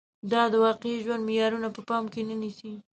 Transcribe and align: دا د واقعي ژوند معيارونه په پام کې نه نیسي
دا 0.31 0.41
د 0.53 0.55
واقعي 0.65 0.97
ژوند 1.03 1.23
معيارونه 1.27 1.67
په 1.75 1.81
پام 1.89 2.03
کې 2.13 2.21
نه 2.29 2.35
نیسي 2.41 2.71